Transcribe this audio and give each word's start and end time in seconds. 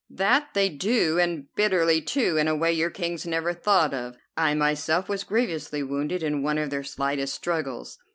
"That 0.09 0.55
they 0.55 0.69
do, 0.69 1.19
and 1.19 1.45
bitterly, 1.53 2.01
too, 2.01 2.35
in 2.35 2.47
a 2.47 2.55
way 2.55 2.73
your 2.73 2.89
kings 2.89 3.27
never 3.27 3.53
thought 3.53 3.93
of. 3.93 4.17
I 4.35 4.55
myself 4.55 5.07
was 5.07 5.23
grievously 5.23 5.83
wounded 5.83 6.23
in 6.23 6.41
one 6.41 6.57
of 6.57 6.71
their 6.71 6.83
slightest 6.83 7.35
struggles. 7.35 7.99